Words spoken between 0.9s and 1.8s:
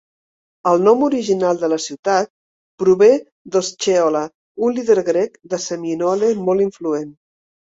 original de la